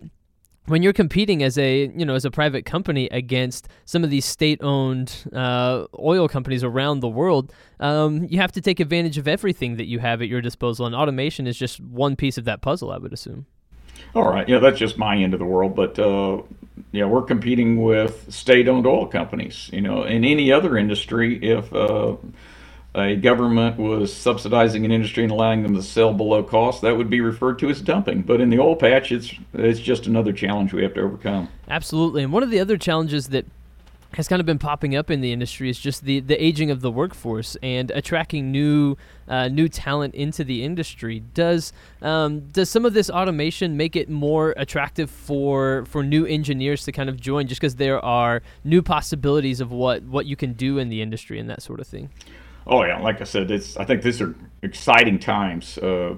when 0.67 0.83
you're 0.83 0.93
competing 0.93 1.43
as 1.43 1.57
a 1.57 1.91
you 1.95 2.05
know 2.05 2.15
as 2.15 2.25
a 2.25 2.31
private 2.31 2.65
company 2.65 3.07
against 3.11 3.67
some 3.85 4.03
of 4.03 4.09
these 4.09 4.25
state-owned 4.25 5.25
uh, 5.33 5.85
oil 5.97 6.27
companies 6.27 6.63
around 6.63 6.99
the 6.99 7.07
world, 7.07 7.53
um, 7.79 8.25
you 8.29 8.37
have 8.37 8.51
to 8.51 8.61
take 8.61 8.79
advantage 8.79 9.17
of 9.17 9.27
everything 9.27 9.77
that 9.77 9.85
you 9.85 9.99
have 9.99 10.21
at 10.21 10.27
your 10.27 10.41
disposal, 10.41 10.85
and 10.85 10.95
automation 10.95 11.47
is 11.47 11.57
just 11.57 11.79
one 11.79 12.15
piece 12.15 12.37
of 12.37 12.45
that 12.45 12.61
puzzle. 12.61 12.91
I 12.91 12.97
would 12.97 13.13
assume. 13.13 13.45
All 14.13 14.29
right, 14.29 14.47
yeah, 14.47 14.59
that's 14.59 14.77
just 14.77 14.97
my 14.97 15.17
end 15.17 15.33
of 15.33 15.39
the 15.39 15.45
world, 15.45 15.75
but 15.75 15.97
uh, 15.97 16.41
yeah, 16.91 17.05
we're 17.05 17.23
competing 17.23 17.81
with 17.81 18.31
state-owned 18.31 18.85
oil 18.85 19.07
companies. 19.07 19.69
You 19.73 19.81
know, 19.81 20.03
in 20.03 20.23
any 20.23 20.51
other 20.51 20.77
industry, 20.77 21.37
if 21.43 21.73
uh, 21.73 22.15
a 22.99 23.15
government 23.15 23.77
was 23.77 24.13
subsidizing 24.13 24.85
an 24.85 24.91
industry 24.91 25.23
and 25.23 25.31
allowing 25.31 25.63
them 25.63 25.75
to 25.75 25.83
sell 25.83 26.13
below 26.13 26.43
cost, 26.43 26.81
that 26.81 26.97
would 26.97 27.09
be 27.09 27.21
referred 27.21 27.59
to 27.59 27.69
as 27.69 27.81
dumping. 27.81 28.21
But 28.21 28.41
in 28.41 28.49
the 28.49 28.59
oil 28.59 28.75
patch, 28.75 29.11
it's 29.11 29.33
it's 29.53 29.79
just 29.79 30.07
another 30.07 30.33
challenge 30.33 30.73
we 30.73 30.83
have 30.83 30.93
to 30.95 31.01
overcome. 31.01 31.49
Absolutely, 31.69 32.23
and 32.23 32.33
one 32.33 32.43
of 32.43 32.49
the 32.49 32.59
other 32.59 32.77
challenges 32.77 33.29
that 33.29 33.45
has 34.13 34.27
kind 34.27 34.39
of 34.39 34.45
been 34.45 34.57
popping 34.57 34.95
up 34.95 35.11
in 35.11 35.21
the 35.21 35.33
industry 35.33 35.69
is 35.69 35.77
just 35.77 36.05
the, 36.05 36.21
the 36.21 36.43
aging 36.43 36.71
of 36.71 36.81
the 36.81 36.89
workforce 36.89 37.57
and 37.61 37.91
attracting 37.91 38.51
new 38.51 38.95
uh, 39.27 39.49
new 39.49 39.67
talent 39.67 40.15
into 40.15 40.43
the 40.43 40.63
industry. 40.63 41.19
Does 41.33 41.73
um, 42.01 42.47
does 42.51 42.69
some 42.69 42.85
of 42.85 42.93
this 42.93 43.09
automation 43.09 43.75
make 43.75 43.95
it 43.95 44.09
more 44.09 44.53
attractive 44.55 45.09
for 45.09 45.85
for 45.85 46.03
new 46.03 46.25
engineers 46.25 46.85
to 46.85 46.91
kind 46.91 47.09
of 47.09 47.19
join, 47.19 47.47
just 47.47 47.59
because 47.59 47.75
there 47.75 48.03
are 48.03 48.41
new 48.63 48.81
possibilities 48.81 49.59
of 49.59 49.71
what 49.71 50.03
what 50.03 50.25
you 50.25 50.35
can 50.35 50.53
do 50.53 50.77
in 50.77 50.89
the 50.89 51.01
industry 51.01 51.39
and 51.39 51.49
that 51.49 51.61
sort 51.61 51.79
of 51.79 51.87
thing? 51.87 52.09
Oh 52.67 52.83
yeah, 52.83 52.99
like 52.99 53.21
I 53.21 53.23
said, 53.23 53.49
it's. 53.49 53.77
I 53.77 53.85
think 53.85 54.01
these 54.01 54.21
are 54.21 54.35
exciting 54.61 55.19
times. 55.19 55.77
Uh, 55.77 56.15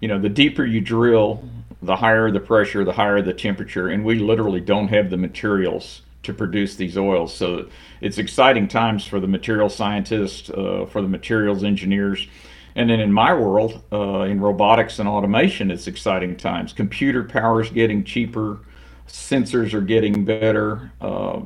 you 0.00 0.08
know, 0.08 0.18
the 0.18 0.28
deeper 0.28 0.64
you 0.64 0.80
drill, 0.80 1.44
the 1.82 1.96
higher 1.96 2.30
the 2.30 2.40
pressure, 2.40 2.84
the 2.84 2.92
higher 2.92 3.20
the 3.20 3.34
temperature, 3.34 3.88
and 3.88 4.04
we 4.04 4.18
literally 4.18 4.60
don't 4.60 4.88
have 4.88 5.10
the 5.10 5.16
materials 5.18 6.02
to 6.22 6.32
produce 6.32 6.76
these 6.76 6.96
oils. 6.96 7.34
So 7.34 7.68
it's 8.00 8.16
exciting 8.18 8.68
times 8.68 9.04
for 9.04 9.20
the 9.20 9.26
material 9.26 9.68
scientists, 9.68 10.48
uh, 10.50 10.86
for 10.90 11.02
the 11.02 11.08
materials 11.08 11.64
engineers. 11.64 12.28
And 12.74 12.88
then 12.88 13.00
in 13.00 13.12
my 13.12 13.34
world, 13.34 13.82
uh, 13.92 14.22
in 14.22 14.40
robotics 14.40 14.98
and 14.98 15.08
automation, 15.08 15.70
it's 15.70 15.86
exciting 15.86 16.36
times. 16.36 16.72
Computer 16.72 17.24
power 17.24 17.60
is 17.60 17.68
getting 17.68 18.04
cheaper. 18.04 18.60
sensors 19.06 19.74
are 19.74 19.82
getting 19.82 20.24
better. 20.24 20.92
Uh, 21.00 21.40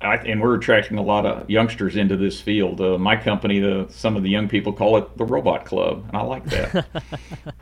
I, 0.00 0.16
and 0.16 0.40
we're 0.42 0.54
attracting 0.56 0.98
a 0.98 1.02
lot 1.02 1.24
of 1.24 1.48
youngsters 1.48 1.96
into 1.96 2.16
this 2.16 2.40
field. 2.40 2.80
Uh, 2.80 2.98
my 2.98 3.16
company, 3.16 3.60
the, 3.60 3.86
some 3.88 4.16
of 4.16 4.22
the 4.22 4.28
young 4.28 4.48
people 4.48 4.72
call 4.72 4.96
it 4.98 5.16
the 5.16 5.24
Robot 5.24 5.64
Club, 5.64 6.04
and 6.08 6.16
I 6.16 6.22
like 6.22 6.44
that. 6.46 6.86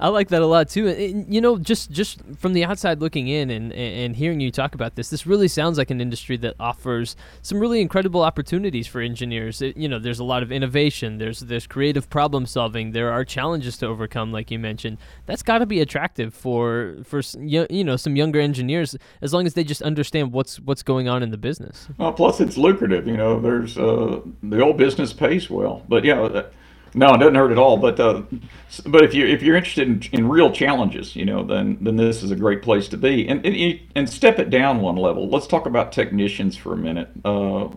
I 0.00 0.08
like 0.08 0.28
that 0.28 0.42
a 0.42 0.46
lot 0.46 0.68
too. 0.68 0.88
And, 0.88 1.32
you 1.32 1.40
know, 1.40 1.58
just 1.58 1.90
just 1.90 2.20
from 2.36 2.52
the 2.52 2.64
outside 2.64 3.00
looking 3.00 3.28
in 3.28 3.50
and 3.50 3.72
and 3.72 4.16
hearing 4.16 4.40
you 4.40 4.50
talk 4.50 4.74
about 4.74 4.96
this, 4.96 5.10
this 5.10 5.26
really 5.26 5.48
sounds 5.48 5.78
like 5.78 5.90
an 5.90 6.00
industry 6.00 6.36
that 6.38 6.54
offers 6.58 7.16
some 7.42 7.58
really 7.58 7.80
incredible 7.80 8.22
opportunities 8.22 8.86
for 8.86 9.00
engineers. 9.00 9.62
It, 9.62 9.76
you 9.76 9.88
know, 9.88 9.98
there's 9.98 10.18
a 10.18 10.24
lot 10.24 10.42
of 10.42 10.50
innovation. 10.50 11.18
There's 11.18 11.40
there's 11.40 11.66
creative 11.66 12.10
problem 12.10 12.46
solving. 12.46 12.92
There 12.92 13.12
are 13.12 13.24
challenges 13.24 13.78
to 13.78 13.86
overcome, 13.86 14.32
like 14.32 14.50
you 14.50 14.58
mentioned. 14.58 14.98
That's 15.26 15.42
got 15.42 15.58
to 15.58 15.66
be 15.66 15.80
attractive 15.80 16.34
for 16.34 16.96
for 17.04 17.20
you 17.38 17.84
know 17.84 17.96
some 17.96 18.16
younger 18.16 18.40
engineers, 18.40 18.96
as 19.22 19.32
long 19.32 19.46
as 19.46 19.54
they 19.54 19.64
just 19.64 19.82
understand 19.82 20.32
what's 20.32 20.60
what's 20.60 20.82
going 20.82 21.08
on 21.08 21.22
in 21.22 21.30
the 21.30 21.38
business. 21.38 21.88
Well, 21.98 22.12
plus 22.12 22.40
it's 22.40 22.56
lucrative. 22.56 23.06
You 23.06 23.16
know, 23.16 23.40
there's 23.40 23.78
uh, 23.78 24.20
the 24.42 24.60
old 24.60 24.76
business 24.76 25.12
pays 25.12 25.48
well, 25.48 25.82
but 25.88 26.04
yeah. 26.04 26.42
No, 26.94 27.14
it 27.14 27.18
doesn't 27.18 27.34
hurt 27.34 27.50
at 27.50 27.58
all. 27.58 27.76
But 27.76 27.98
uh, 27.98 28.22
but 28.86 29.02
if 29.02 29.14
you 29.14 29.26
if 29.26 29.42
you're 29.42 29.56
interested 29.56 29.88
in, 29.88 30.02
in 30.12 30.28
real 30.28 30.52
challenges, 30.52 31.16
you 31.16 31.24
know, 31.24 31.44
then 31.44 31.78
then 31.80 31.96
this 31.96 32.22
is 32.22 32.30
a 32.30 32.36
great 32.36 32.62
place 32.62 32.88
to 32.88 32.96
be. 32.96 33.28
And 33.28 33.44
and, 33.44 33.80
and 33.94 34.08
step 34.08 34.38
it 34.38 34.50
down 34.50 34.80
one 34.80 34.96
level. 34.96 35.28
Let's 35.28 35.46
talk 35.46 35.66
about 35.66 35.92
technicians 35.92 36.56
for 36.56 36.72
a 36.72 36.76
minute. 36.76 37.10
Uh, 37.24 37.68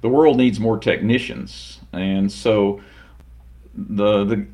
the 0.00 0.08
world 0.08 0.36
needs 0.36 0.60
more 0.60 0.78
technicians, 0.78 1.80
and 1.92 2.30
so 2.30 2.80
the 3.74 4.24
the 4.24 4.46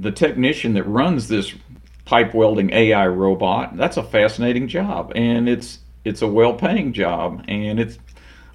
the 0.00 0.12
technician 0.12 0.74
that 0.74 0.84
runs 0.84 1.28
this 1.28 1.54
pipe 2.04 2.34
welding 2.34 2.72
AI 2.72 3.06
robot, 3.06 3.76
that's 3.76 3.96
a 3.96 4.02
fascinating 4.02 4.68
job, 4.68 5.12
and 5.14 5.48
it's 5.48 5.80
it's 6.04 6.22
a 6.22 6.26
well-paying 6.26 6.92
job, 6.92 7.44
and 7.48 7.80
it's 7.80 7.98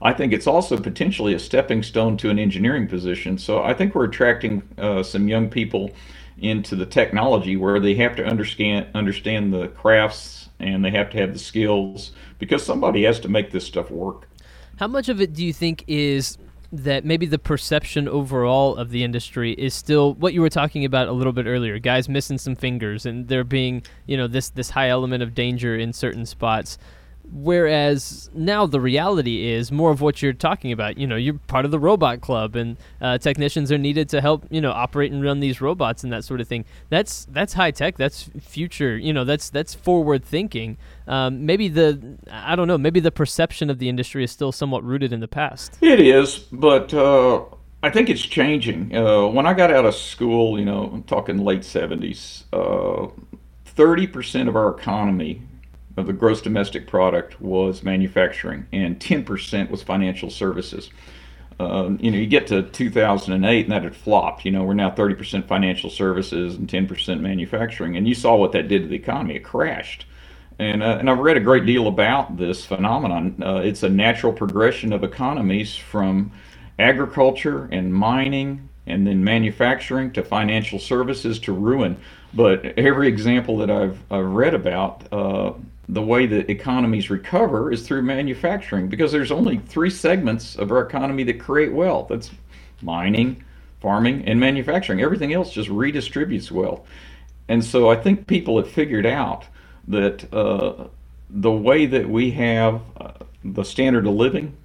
I 0.01 0.13
think 0.13 0.33
it's 0.33 0.47
also 0.47 0.77
potentially 0.77 1.33
a 1.33 1.39
stepping 1.39 1.83
stone 1.83 2.17
to 2.17 2.29
an 2.29 2.39
engineering 2.39 2.87
position. 2.87 3.37
So 3.37 3.61
I 3.61 3.73
think 3.73 3.93
we're 3.93 4.05
attracting 4.05 4.63
uh, 4.77 5.03
some 5.03 5.27
young 5.27 5.49
people 5.49 5.91
into 6.39 6.75
the 6.75 6.85
technology 6.85 7.55
where 7.55 7.79
they 7.79 7.93
have 7.95 8.15
to 8.15 8.25
understand 8.25 8.87
understand 8.95 9.53
the 9.53 9.67
crafts 9.67 10.49
and 10.59 10.83
they 10.83 10.91
have 10.91 11.09
to 11.11 11.17
have 11.17 11.33
the 11.33 11.39
skills 11.39 12.11
because 12.39 12.65
somebody 12.65 13.03
has 13.03 13.19
to 13.19 13.29
make 13.29 13.51
this 13.51 13.65
stuff 13.65 13.91
work. 13.91 14.27
How 14.77 14.87
much 14.87 15.09
of 15.09 15.21
it 15.21 15.33
do 15.33 15.45
you 15.45 15.53
think 15.53 15.83
is 15.87 16.37
that 16.71 17.03
maybe 17.03 17.25
the 17.25 17.37
perception 17.37 18.07
overall 18.07 18.75
of 18.77 18.89
the 18.89 19.03
industry 19.03 19.51
is 19.53 19.73
still 19.73 20.13
what 20.15 20.33
you 20.33 20.41
were 20.41 20.49
talking 20.49 20.85
about 20.85 21.07
a 21.07 21.11
little 21.11 21.33
bit 21.33 21.45
earlier 21.45 21.77
guys 21.79 22.07
missing 22.07 22.37
some 22.37 22.55
fingers 22.55 23.05
and 23.05 23.27
there 23.27 23.43
being 23.43 23.83
you 24.05 24.15
know 24.15 24.25
this 24.25 24.49
this 24.51 24.69
high 24.69 24.87
element 24.87 25.21
of 25.21 25.35
danger 25.35 25.75
in 25.75 25.91
certain 25.91 26.25
spots 26.25 26.77
Whereas 27.33 28.29
now 28.33 28.65
the 28.65 28.81
reality 28.81 29.47
is 29.51 29.71
more 29.71 29.91
of 29.91 30.01
what 30.01 30.21
you're 30.21 30.33
talking 30.33 30.71
about. 30.71 30.97
You 30.97 31.07
know, 31.07 31.15
you're 31.15 31.39
part 31.47 31.63
of 31.63 31.71
the 31.71 31.79
robot 31.79 32.19
club, 32.19 32.55
and 32.57 32.77
uh, 32.99 33.19
technicians 33.19 33.71
are 33.71 33.77
needed 33.77 34.09
to 34.09 34.19
help 34.21 34.45
you 34.49 34.59
know 34.59 34.71
operate 34.71 35.11
and 35.11 35.23
run 35.23 35.39
these 35.39 35.61
robots 35.61 36.03
and 36.03 36.11
that 36.11 36.25
sort 36.25 36.41
of 36.41 36.47
thing. 36.47 36.65
That's 36.89 37.25
that's 37.25 37.53
high 37.53 37.71
tech. 37.71 37.97
That's 37.97 38.29
future. 38.41 38.97
You 38.97 39.13
know, 39.13 39.23
that's 39.23 39.49
that's 39.49 39.73
forward 39.73 40.25
thinking. 40.25 40.77
Um, 41.07 41.45
maybe 41.45 41.69
the 41.69 42.17
I 42.29 42.55
don't 42.55 42.67
know. 42.67 42.77
Maybe 42.77 42.99
the 42.99 43.11
perception 43.11 43.69
of 43.69 43.79
the 43.79 43.87
industry 43.87 44.23
is 44.25 44.31
still 44.31 44.51
somewhat 44.51 44.83
rooted 44.83 45.13
in 45.13 45.21
the 45.21 45.27
past. 45.29 45.77
It 45.81 45.99
is, 45.99 46.37
but. 46.37 46.93
Uh, 46.93 47.45
I 47.83 47.89
think 47.89 48.11
it's 48.11 48.21
changing. 48.21 48.95
Uh, 48.95 49.25
when 49.25 49.47
I 49.47 49.55
got 49.55 49.71
out 49.71 49.85
of 49.85 49.95
school, 49.95 50.59
you 50.59 50.65
know, 50.65 50.91
I'm 50.93 51.01
talking 51.01 51.39
late 51.39 51.61
70s, 51.61 52.43
uh, 52.53 53.09
30% 53.65 54.47
of 54.47 54.55
our 54.55 54.77
economy 54.77 55.41
of 55.97 56.07
the 56.07 56.13
gross 56.13 56.41
domestic 56.41 56.87
product 56.87 57.41
was 57.41 57.83
manufacturing, 57.83 58.65
and 58.71 58.99
10% 58.99 59.69
was 59.69 59.83
financial 59.83 60.29
services. 60.29 60.89
Uh, 61.59 61.91
you 61.99 62.09
know, 62.09 62.17
you 62.17 62.25
get 62.25 62.47
to 62.47 62.63
2008 62.63 63.65
and 63.65 63.71
that 63.71 63.83
had 63.83 63.95
flopped. 63.95 64.45
You 64.45 64.51
know, 64.51 64.63
we're 64.63 64.73
now 64.73 64.89
30% 64.89 65.47
financial 65.47 65.89
services 65.89 66.55
and 66.55 66.67
10% 66.67 67.19
manufacturing, 67.19 67.97
and 67.97 68.07
you 68.07 68.15
saw 68.15 68.35
what 68.35 68.51
that 68.53 68.67
did 68.67 68.83
to 68.83 68.87
the 68.87 68.95
economy. 68.95 69.35
It 69.35 69.43
crashed. 69.43 70.05
And, 70.59 70.83
uh, 70.83 70.97
and 70.99 71.09
I've 71.09 71.19
read 71.19 71.37
a 71.37 71.41
great 71.41 71.65
deal 71.65 71.87
about 71.87 72.37
this 72.37 72.65
phenomenon. 72.65 73.41
Uh, 73.43 73.61
it's 73.63 73.83
a 73.83 73.89
natural 73.89 74.31
progression 74.31 74.93
of 74.93 75.03
economies 75.03 75.75
from 75.75 76.31
agriculture 76.77 77.67
and 77.71 77.93
mining 77.93 78.69
and 78.85 79.05
then 79.05 79.23
manufacturing 79.23 80.11
to 80.13 80.23
financial 80.23 80.79
services 80.79 81.39
to 81.39 81.53
ruin. 81.53 81.97
But 82.33 82.77
every 82.77 83.07
example 83.07 83.57
that 83.57 83.69
I've, 83.69 83.99
I've 84.11 84.25
read 84.25 84.53
about, 84.53 85.11
uh, 85.11 85.53
the 85.89 86.01
way 86.01 86.25
that 86.25 86.49
economies 86.49 87.09
recover 87.09 87.71
is 87.71 87.85
through 87.85 88.03
manufacturing 88.03 88.87
because 88.87 89.11
there's 89.11 89.31
only 89.31 89.57
three 89.57 89.89
segments 89.89 90.55
of 90.55 90.71
our 90.71 90.81
economy 90.81 91.23
that 91.23 91.39
create 91.39 91.73
wealth. 91.73 92.07
That's 92.09 92.31
mining 92.81 93.43
farming 93.81 94.23
and 94.25 94.39
manufacturing. 94.39 95.01
Everything 95.01 95.33
else 95.33 95.51
just 95.51 95.69
redistributes 95.69 96.51
wealth. 96.51 96.81
And 97.47 97.63
so 97.63 97.89
i 97.89 97.95
think 97.95 98.27
people 98.27 98.57
have 98.57 98.69
figured 98.69 99.05
out 99.05 99.45
that 99.87 100.31
uh, 100.33 100.87
the 101.29 101.51
way 101.51 101.85
that 101.85 102.07
we 102.07 102.31
have 102.31 102.81
uh, 102.97 103.11
the 103.43 103.63
standard 103.63 104.05
of 104.07 104.13
living 104.13 104.55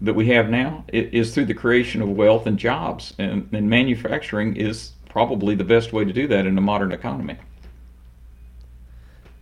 that 0.00 0.14
we 0.14 0.26
have 0.26 0.48
now 0.48 0.84
is 0.88 1.32
through 1.32 1.44
the 1.44 1.54
creation 1.54 2.02
of 2.02 2.08
wealth 2.08 2.46
and 2.46 2.58
jobs 2.58 3.14
and, 3.18 3.48
and 3.52 3.68
manufacturing 3.68 4.56
is 4.56 4.92
probably 5.08 5.54
the 5.54 5.64
best 5.64 5.92
way 5.92 6.04
to 6.04 6.12
do 6.12 6.26
that 6.26 6.46
in 6.46 6.56
a 6.58 6.60
modern 6.60 6.90
economy 6.90 7.36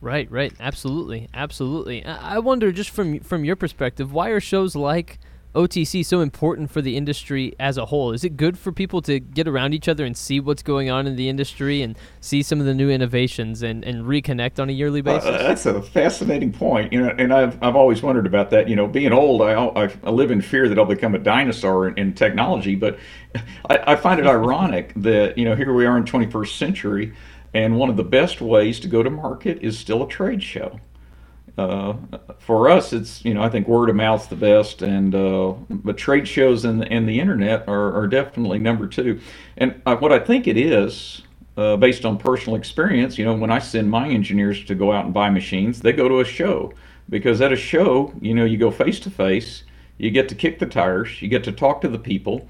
Right, 0.01 0.31
right, 0.31 0.53
absolutely, 0.59 1.29
absolutely. 1.35 2.05
I 2.05 2.39
wonder, 2.39 2.73
just 2.73 2.91
from 2.91 3.21
from 3.21 3.45
your 3.45 3.57
perspective, 3.57 4.13
why 4.13 4.31
are 4.31 4.41
shows 4.41 4.75
like 4.75 5.19
OTC 5.55 6.07
so 6.07 6.21
important 6.21 6.71
for 6.71 6.81
the 6.81 6.97
industry 6.97 7.55
as 7.59 7.77
a 7.77 7.87
whole? 7.87 8.13
Is 8.13 8.25
it 8.25 8.37
good 8.37 8.59
for 8.59 8.73
people 8.73 9.03
to 9.03 9.19
get 9.19 9.49
around 9.49 9.75
each 9.75 9.89
other 9.89 10.05
and 10.05 10.17
see 10.17 10.39
what's 10.41 10.63
going 10.63 10.91
on 10.91 11.07
in 11.07 11.17
the 11.17 11.29
industry 11.29 11.83
and 11.83 11.99
see 12.21 12.43
some 12.43 12.61
of 12.61 12.67
the 12.67 12.75
new 12.75 12.89
innovations 12.89 13.63
and, 13.63 13.85
and 13.85 14.05
reconnect 14.05 14.59
on 14.59 14.71
a 14.71 14.73
yearly 14.73 15.03
basis? 15.03 15.29
Uh, 15.29 15.39
that's 15.39 15.67
a 15.67 15.83
fascinating 15.83 16.53
point. 16.53 16.93
You 16.93 17.03
know, 17.03 17.15
and 17.19 17.33
I've 17.33 17.63
I've 17.63 17.77
always 17.77 18.03
wondered 18.03 18.27
about 18.27 18.49
that. 18.51 18.69
You 18.69 18.77
know, 18.77 18.87
being 18.87 19.13
old, 19.13 19.43
I 19.43 19.53
I, 20.05 20.11
live 20.11 20.31
in 20.31 20.41
fear 20.41 20.69
that 20.69 20.79
I'll 20.79 20.87
become 20.87 21.15
a 21.15 21.19
dinosaur 21.19 21.89
in, 21.89 21.99
in 21.99 22.15
technology. 22.15 22.75
But 22.75 22.99
I, 23.69 23.93
I 23.93 23.97
find 23.97 24.19
it 24.21 24.27
ironic 24.27 24.93
that 24.97 25.37
you 25.37 25.45
know 25.45 25.57
here 25.57 25.75
we 25.75 25.85
are 25.85 25.99
in 25.99 26.05
21st 26.05 26.57
century 26.57 27.13
and 27.55 27.79
one 27.79 27.91
of 27.91 27.97
the 27.97 28.05
best 28.05 28.41
ways 28.41 28.81
to 28.81 28.89
go 28.89 29.03
to 29.03 29.11
market 29.11 29.59
is 29.63 29.79
still 29.79 30.03
a 30.03 30.09
trade 30.09 30.43
show. 30.43 30.79
Uh, 31.59 31.95
for 32.39 32.71
us, 32.71 32.93
it's 32.93 33.25
you 33.25 33.35
know 33.35 33.43
I 33.43 33.49
think 33.49 33.69
word 33.69 33.91
of 33.91 33.97
mouth's 33.97 34.29
the 34.29 34.37
best, 34.37 34.83
and 34.83 35.15
uh, 35.15 35.55
but 35.69 35.99
trade 35.99 36.27
shows 36.27 36.65
and 36.65 36.81
the, 36.81 36.91
and 36.91 37.09
the 37.09 37.21
internet 37.21 37.69
are, 37.69 37.95
are 37.95 38.07
definitely 38.07 38.59
number 38.59 38.87
two. 38.87 39.21
And 39.57 39.81
uh, 39.85 39.97
what 39.97 40.13
I 40.13 40.21
think 40.21 40.47
it 40.47 40.57
is, 40.57 41.23
uh, 41.57 41.77
based 41.77 42.05
on 42.05 42.19
personal 42.19 42.57
experience, 42.57 43.19
you 43.19 43.25
know, 43.25 43.35
when 43.35 43.51
I 43.51 43.59
send 43.59 43.91
my 43.91 44.09
engineers 44.09 44.65
to 44.65 44.75
go 44.75 44.93
out 44.93 45.05
and 45.05 45.13
buy 45.13 45.29
machines, 45.29 45.81
they 45.81 45.93
go 45.93 46.09
to 46.09 46.21
a 46.21 46.25
show 46.25 46.73
because 47.11 47.41
at 47.41 47.53
a 47.53 47.57
show, 47.57 48.15
you 48.21 48.33
know, 48.33 48.45
you 48.45 48.57
go 48.57 48.71
face 48.71 49.01
to 49.01 49.11
face, 49.11 49.65
you 49.99 50.11
get 50.11 50.29
to 50.31 50.35
kick 50.35 50.61
the 50.61 50.67
tires, 50.67 51.21
you 51.21 51.29
get 51.29 51.45
to 51.45 51.53
talk 51.53 51.81
to 51.83 51.89
the 51.89 51.99
people, 51.99 52.49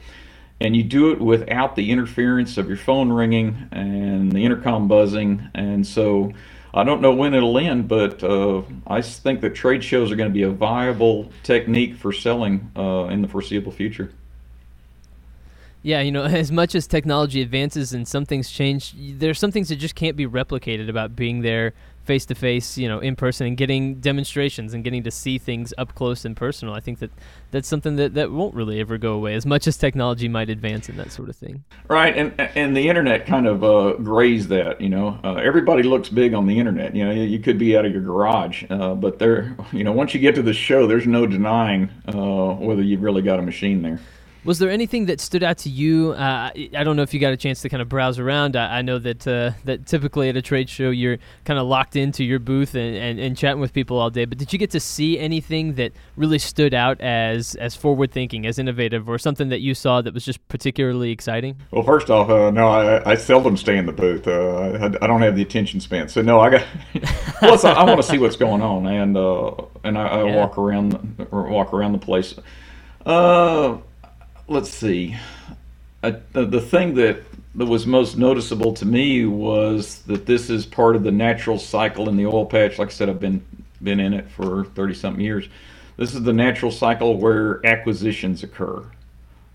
and 0.61 0.76
you 0.76 0.83
do 0.83 1.11
it 1.11 1.21
without 1.21 1.75
the 1.75 1.90
interference 1.90 2.59
of 2.59 2.69
your 2.69 2.76
phone 2.76 3.11
ringing 3.11 3.69
and 3.73 4.31
the 4.31 4.45
intercom 4.45 4.88
buzzing. 4.88 5.49
And 5.55 5.87
so 5.87 6.33
I 6.75 6.85
don't 6.85 7.00
know 7.00 7.12
when 7.12 7.35
it'll 7.35 7.59
end, 7.59 7.88
but 7.88 8.23
uh, 8.23 8.62
I 8.87 9.00
think 9.00 9.40
that 9.40 9.55
trade 9.55 9.83
shows 9.83 10.12
are 10.12 10.17
going 10.17 10.29
to 10.29 10.35
be 10.35 10.43
a 10.43 10.50
viable 10.50 11.31
technique 11.43 11.97
for 11.97 12.12
selling 12.12 12.71
uh, 12.76 13.05
in 13.07 13.23
the 13.23 13.29
foreseeable 13.29 13.73
future. 13.73 14.12
Yeah, 15.83 16.02
you 16.02 16.12
know, 16.12 16.25
as 16.25 16.52
much 16.52 16.75
as 16.75 16.87
technology 16.87 17.40
advances 17.40 17.95
and 17.95 18.07
some 18.07 18.26
things 18.26 18.50
change, 18.50 18.95
there's 18.97 19.38
some 19.38 19.50
things 19.50 19.71
that 19.71 19.76
just 19.76 19.95
can't 19.95 20.17
be 20.17 20.26
replicated 20.26 20.88
about 20.88 21.17
being 21.17 21.40
there 21.40 21.73
face 22.11 22.26
to 22.26 22.35
face, 22.35 22.76
you 22.76 22.88
know, 22.88 22.99
in 22.99 23.14
person, 23.14 23.47
and 23.47 23.57
getting 23.57 24.00
demonstrations 24.00 24.75
and 24.75 24.83
getting 24.83 25.05
to 25.05 25.12
see 25.12 25.38
things 25.38 25.73
up 25.79 25.95
close 25.95 26.25
and 26.25 26.37
personal. 26.37 26.75
I 26.75 26.81
think 26.81 26.99
that 26.99 27.12
that's 27.52 27.69
something 27.69 27.95
that, 27.97 28.14
that 28.14 28.33
won't 28.33 28.52
really 28.52 28.81
ever 28.81 28.99
go 28.99 29.12
away, 29.12 29.35
as 29.35 29.47
much 29.47 29.69
as 29.69 29.76
technology 29.76 30.26
might 30.26 30.50
advance 30.50 30.88
and 30.88 30.99
that 30.99 31.12
sort 31.12 31.29
of 31.29 31.37
thing. 31.37 31.62
Right, 31.87 32.17
and 32.17 32.33
and 32.57 32.76
the 32.76 32.88
internet 32.88 33.26
kind 33.26 33.47
of 33.47 33.62
uh, 33.62 33.95
that. 34.49 34.81
You 34.81 34.88
know, 34.88 35.21
uh, 35.23 35.35
everybody 35.35 35.85
looks 35.85 36.09
big 36.09 36.35
on 36.35 36.49
the 36.49 36.59
internet. 36.59 36.97
You 36.97 37.05
know, 37.05 37.12
you 37.12 37.38
could 37.38 37.59
be 37.59 37.76
out 37.76 37.85
of 37.85 37.93
your 37.93 38.02
garage, 38.02 38.64
uh, 38.71 38.95
but 38.97 39.21
there, 39.21 39.57
you 39.71 39.85
know, 39.85 39.93
once 39.93 40.12
you 40.12 40.19
get 40.19 40.35
to 40.35 40.43
the 40.43 40.52
show, 40.52 40.88
there's 40.88 41.07
no 41.07 41.29
denying 41.29 41.90
uh, 42.09 42.55
whether 42.55 42.83
you've 42.83 43.02
really 43.02 43.23
got 43.23 43.38
a 43.38 43.43
machine 43.43 43.83
there. 43.83 44.00
Was 44.43 44.59
there 44.59 44.71
anything 44.71 45.07
that 45.07 45.21
stood 45.21 45.43
out 45.43 45.59
to 45.59 45.69
you? 45.69 46.13
Uh, 46.13 46.51
I 46.55 46.85
don't 46.85 46.97
know 46.97 47.03
if 47.03 47.13
you 47.13 47.21
got 47.21 47.33
a 47.33 47.37
chance 47.37 47.61
to 47.61 47.69
kind 47.69 47.83
of 47.83 47.89
browse 47.91 48.19
around. 48.19 48.57
I, 48.57 48.79
I 48.79 48.83
know 48.83 48.99
that 48.99 49.27
uh, 49.27 49.53
that 49.65 49.87
typically 49.87 50.31
at 50.31 50.37
a 50.37 50.43
trade 50.43 50.71
show 50.71 50.91
you're 50.91 51.19
kind 51.45 51.59
of 51.59 51.67
locked 51.67 51.95
into 51.95 52.25
your 52.25 52.39
booth 52.39 52.75
and, 52.75 52.97
and, 52.97 53.21
and, 53.21 53.37
chatting 53.37 53.61
with 53.61 53.75
people 53.75 53.99
all 53.99 54.09
day. 54.09 54.25
But 54.25 54.39
did 54.39 54.53
you 54.53 54.59
get 54.59 54.71
to 54.71 54.81
see 54.81 55.19
anything 55.19 55.75
that 55.75 55.93
really 56.17 56.39
stood 56.39 56.73
out 56.73 57.01
as 57.01 57.55
as 57.57 57.75
forward 57.75 58.13
thinking, 58.13 58.47
as 58.47 58.59
innovative, 58.59 59.09
or 59.09 59.19
something 59.19 59.51
that 59.51 59.61
you 59.61 59.75
saw 59.75 60.01
that 60.01 60.15
was 60.15 60.25
just 60.25 60.47
particularly 60.49 61.11
exciting? 61.11 61.57
Well, 61.71 61.83
first 61.83 62.11
off, 62.11 62.31
uh, 62.31 62.51
no, 62.51 62.69
I, 62.69 63.11
I, 63.11 63.15
seldom 63.17 63.57
stay 63.59 63.77
in 63.77 63.85
the 63.85 63.93
booth. 63.93 64.27
Uh, 64.27 64.79
I, 65.01 65.05
I, 65.05 65.07
don't 65.07 65.21
have 65.21 65.37
the 65.37 65.43
attention 65.43 65.81
span, 65.81 66.09
so 66.09 66.23
no, 66.23 66.41
I 66.41 66.51
got. 66.51 66.67
plus, 67.41 67.65
I, 67.65 67.73
I 67.73 67.85
want 67.85 68.01
to 68.01 68.07
see 68.07 68.19
what's 68.19 68.37
going 68.37 68.63
on, 68.63 68.87
and 68.87 69.17
uh, 69.17 69.53
and 69.85 69.99
I, 69.99 70.25
yeah. 70.25 70.37
walk 70.37 70.57
around 70.57 71.29
walk 71.31 71.75
around 71.75 71.93
the 71.93 71.99
place. 71.99 72.35
Uh, 73.05 73.79
let's 74.50 74.69
see. 74.69 75.16
I, 76.02 76.16
the 76.33 76.61
thing 76.61 76.95
that, 76.95 77.23
that 77.54 77.66
was 77.66 77.87
most 77.87 78.19
noticeable 78.19 78.75
to 78.75 78.85
me 78.85 79.25
was 79.25 80.00
that 80.02 80.26
this 80.26 80.50
is 80.50 80.66
part 80.66 80.97
of 80.97 81.04
the 81.04 81.12
natural 81.12 81.59
cycle 81.59 82.09
in 82.09 82.16
the 82.16 82.26
oil 82.26 82.45
patch. 82.45 82.78
Like 82.78 82.88
I 82.88 82.90
said, 82.90 83.09
I've 83.09 83.21
been 83.21 83.47
been 83.83 84.00
in 84.00 84.12
it 84.12 84.30
for 84.30 84.64
30 84.64 84.92
something 84.92 85.25
years. 85.25 85.49
This 85.97 86.14
is 86.14 86.23
the 86.23 86.35
natural 86.35 86.71
cycle 86.71 87.16
where 87.16 87.64
acquisitions 87.64 88.42
occur. 88.42 88.85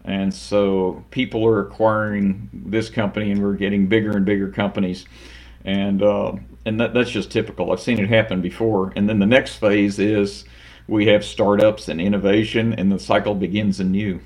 And 0.04 0.34
so 0.34 1.04
people 1.12 1.46
are 1.46 1.60
acquiring 1.60 2.50
this 2.52 2.90
company 2.90 3.30
and 3.32 3.44
we're 3.44 3.54
getting 3.54 3.86
bigger 3.86 4.18
and 4.18 4.26
bigger 4.26 4.50
companies. 4.50 5.06
And 5.64 6.02
uh, 6.02 6.34
and 6.66 6.80
that, 6.80 6.94
that's 6.94 7.12
just 7.12 7.32
typical. 7.32 7.72
I've 7.72 7.82
seen 7.82 8.00
it 8.00 8.10
happen 8.10 8.42
before. 8.42 8.94
And 8.96 9.10
then 9.10 9.20
the 9.20 9.26
next 9.26 9.58
phase 9.58 10.00
is 10.00 10.46
we 10.88 11.08
have 11.08 11.26
startups 11.26 11.90
and 11.90 12.00
innovation 12.00 12.74
and 12.74 12.92
the 12.92 13.00
cycle 13.00 13.36
begins 13.36 13.80
anew. 13.80 14.22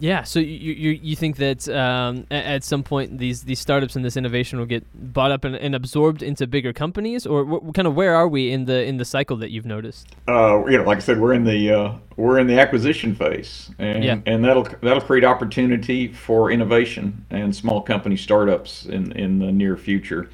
Yeah, 0.00 0.22
so 0.22 0.40
you 0.40 0.72
you, 0.72 0.90
you 1.02 1.16
think 1.16 1.36
that 1.36 1.68
um, 1.68 2.26
at 2.30 2.64
some 2.64 2.82
point 2.82 3.18
these 3.18 3.42
these 3.42 3.58
startups 3.58 3.96
and 3.96 4.04
this 4.04 4.16
innovation 4.16 4.58
will 4.58 4.66
get 4.66 4.84
bought 5.12 5.30
up 5.30 5.44
and, 5.44 5.56
and 5.56 5.74
absorbed 5.74 6.22
into 6.22 6.46
bigger 6.46 6.72
companies, 6.72 7.26
or 7.26 7.44
what, 7.44 7.74
kind 7.74 7.86
of 7.86 7.94
where 7.94 8.14
are 8.14 8.28
we 8.28 8.50
in 8.50 8.64
the 8.64 8.84
in 8.84 8.96
the 8.96 9.04
cycle 9.04 9.36
that 9.38 9.50
you've 9.50 9.66
noticed? 9.66 10.08
Uh, 10.28 10.64
you 10.66 10.78
know, 10.78 10.84
like 10.84 10.98
I 10.98 11.00
said, 11.00 11.20
we're 11.20 11.32
in 11.32 11.44
the 11.44 11.70
uh, 11.70 11.92
we're 12.16 12.38
in 12.38 12.46
the 12.46 12.58
acquisition 12.58 13.14
phase, 13.14 13.70
and 13.78 14.04
yeah. 14.04 14.18
and 14.26 14.44
that'll 14.44 14.66
that'll 14.82 15.02
create 15.02 15.24
opportunity 15.24 16.08
for 16.12 16.50
innovation 16.50 17.24
and 17.30 17.54
small 17.54 17.80
company 17.80 18.16
startups 18.16 18.86
in 18.86 19.12
in 19.12 19.38
the 19.38 19.52
near 19.52 19.76
future. 19.76 20.30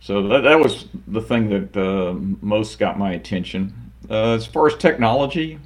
So 0.00 0.28
that 0.28 0.42
that 0.42 0.58
was 0.58 0.86
the 1.06 1.22
thing 1.22 1.48
that 1.50 1.76
uh, 1.76 2.14
most 2.40 2.78
got 2.78 2.98
my 2.98 3.12
attention. 3.12 3.92
Uh, 4.10 4.34
as 4.34 4.46
far 4.46 4.66
as 4.66 4.76
technology. 4.76 5.58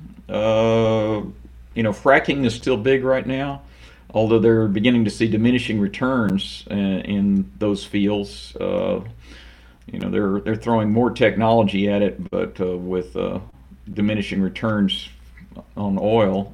Uh, 1.76 1.78
you 1.78 1.82
know, 1.82 1.92
fracking 1.92 2.44
is 2.44 2.54
still 2.54 2.76
big 2.76 3.04
right 3.04 3.26
now, 3.26 3.62
although 4.10 4.38
they're 4.38 4.68
beginning 4.68 5.04
to 5.04 5.10
see 5.10 5.28
diminishing 5.28 5.78
returns 5.80 6.64
in, 6.70 7.00
in 7.02 7.52
those 7.58 7.84
fields. 7.84 8.56
Uh, 8.56 9.00
you 9.86 10.00
know, 10.00 10.10
they're 10.10 10.40
they're 10.40 10.56
throwing 10.56 10.90
more 10.90 11.10
technology 11.10 11.88
at 11.88 12.02
it, 12.02 12.30
but 12.30 12.60
uh, 12.60 12.76
with 12.76 13.16
uh, 13.16 13.38
diminishing 13.92 14.40
returns 14.40 15.08
on 15.76 15.98
oil. 16.00 16.52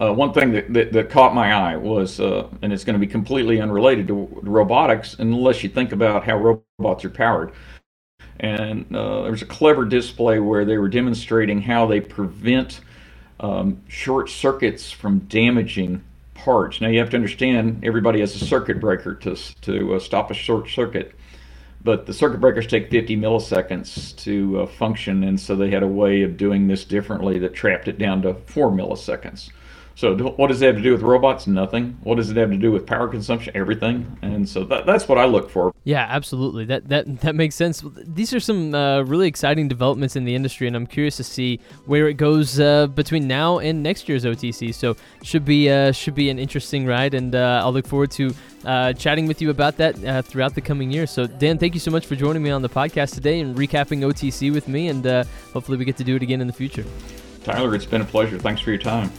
Uh, 0.00 0.12
one 0.12 0.32
thing 0.32 0.52
that, 0.52 0.72
that, 0.72 0.92
that, 0.92 1.10
caught 1.10 1.34
my 1.34 1.52
eye 1.52 1.76
was, 1.76 2.20
uh, 2.20 2.46
and 2.62 2.72
it's 2.72 2.84
going 2.84 2.94
to 2.94 3.04
be 3.04 3.06
completely 3.06 3.60
unrelated 3.60 4.06
to 4.06 4.28
robotics, 4.42 5.16
unless 5.18 5.64
you 5.64 5.68
think 5.68 5.90
about 5.90 6.24
how 6.24 6.36
robots 6.36 7.04
are 7.04 7.10
powered. 7.10 7.52
And 8.38 8.86
uh, 8.94 9.22
there 9.22 9.32
was 9.32 9.42
a 9.42 9.46
clever 9.46 9.84
display 9.84 10.38
where 10.38 10.64
they 10.64 10.78
were 10.78 10.88
demonstrating 10.88 11.60
how 11.60 11.86
they 11.86 12.00
prevent 12.00 12.80
um, 13.42 13.82
short 13.88 14.30
circuits 14.30 14.90
from 14.90 15.18
damaging 15.20 16.02
parts. 16.34 16.80
Now 16.80 16.88
you 16.88 16.98
have 17.00 17.10
to 17.10 17.16
understand 17.16 17.84
everybody 17.84 18.20
has 18.20 18.34
a 18.40 18.44
circuit 18.44 18.80
breaker 18.80 19.14
to, 19.16 19.36
to 19.62 19.94
uh, 19.94 19.98
stop 19.98 20.30
a 20.30 20.34
short 20.34 20.68
circuit, 20.68 21.14
but 21.84 22.06
the 22.06 22.14
circuit 22.14 22.40
breakers 22.40 22.66
take 22.66 22.90
50 22.90 23.16
milliseconds 23.16 24.16
to 24.18 24.60
uh, 24.60 24.66
function, 24.66 25.24
and 25.24 25.38
so 25.38 25.56
they 25.56 25.70
had 25.70 25.82
a 25.82 25.88
way 25.88 26.22
of 26.22 26.36
doing 26.36 26.68
this 26.68 26.84
differently 26.84 27.38
that 27.40 27.54
trapped 27.54 27.88
it 27.88 27.98
down 27.98 28.22
to 28.22 28.34
four 28.34 28.70
milliseconds. 28.70 29.50
So 29.94 30.16
what 30.16 30.48
does 30.48 30.62
it 30.62 30.66
have 30.66 30.76
to 30.76 30.82
do 30.82 30.92
with 30.92 31.02
robots? 31.02 31.46
Nothing. 31.46 31.98
What 32.02 32.16
does 32.16 32.30
it 32.30 32.36
have 32.36 32.50
to 32.50 32.56
do 32.56 32.72
with 32.72 32.86
power 32.86 33.08
consumption? 33.08 33.52
Everything. 33.54 34.16
And 34.22 34.48
so 34.48 34.64
that, 34.64 34.86
that's 34.86 35.08
what 35.08 35.18
I 35.18 35.24
look 35.26 35.50
for. 35.50 35.72
Yeah, 35.84 36.06
absolutely. 36.08 36.64
That 36.66 36.88
that 36.88 37.20
that 37.22 37.34
makes 37.34 37.54
sense. 37.54 37.84
These 37.96 38.32
are 38.32 38.40
some 38.40 38.74
uh, 38.74 39.02
really 39.02 39.26
exciting 39.26 39.68
developments 39.68 40.14
in 40.14 40.24
the 40.24 40.34
industry, 40.34 40.66
and 40.66 40.76
I'm 40.76 40.86
curious 40.86 41.16
to 41.16 41.24
see 41.24 41.58
where 41.86 42.08
it 42.08 42.14
goes 42.14 42.60
uh, 42.60 42.86
between 42.86 43.26
now 43.26 43.58
and 43.58 43.82
next 43.82 44.08
year's 44.08 44.24
OTC. 44.24 44.72
So 44.74 44.96
should 45.22 45.44
be 45.44 45.68
uh, 45.70 45.92
should 45.92 46.14
be 46.14 46.30
an 46.30 46.38
interesting 46.38 46.86
ride, 46.86 47.14
and 47.14 47.34
uh, 47.34 47.62
I'll 47.64 47.72
look 47.72 47.86
forward 47.86 48.12
to 48.12 48.34
uh, 48.64 48.92
chatting 48.92 49.26
with 49.26 49.42
you 49.42 49.50
about 49.50 49.76
that 49.78 50.02
uh, 50.04 50.22
throughout 50.22 50.54
the 50.54 50.60
coming 50.60 50.90
year. 50.90 51.06
So 51.06 51.26
Dan, 51.26 51.58
thank 51.58 51.74
you 51.74 51.80
so 51.80 51.90
much 51.90 52.06
for 52.06 52.14
joining 52.14 52.42
me 52.42 52.50
on 52.50 52.62
the 52.62 52.68
podcast 52.68 53.14
today 53.14 53.40
and 53.40 53.56
recapping 53.56 54.00
OTC 54.00 54.52
with 54.52 54.68
me, 54.68 54.88
and 54.88 55.04
hopefully 55.52 55.78
we 55.78 55.84
get 55.84 55.96
to 55.96 56.04
do 56.04 56.16
it 56.16 56.22
again 56.22 56.40
in 56.40 56.46
the 56.46 56.52
future. 56.52 56.84
Tyler, 57.42 57.74
it's 57.74 57.86
been 57.86 58.02
a 58.02 58.04
pleasure. 58.04 58.38
Thanks 58.38 58.60
for 58.60 58.70
your 58.70 58.78
time. 58.78 59.10